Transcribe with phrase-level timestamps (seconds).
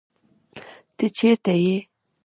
[0.97, 1.77] ته چېرته يې